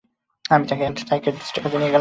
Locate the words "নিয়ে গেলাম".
1.77-1.89